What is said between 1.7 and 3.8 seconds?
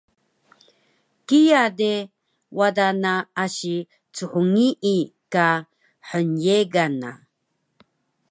de wada na asi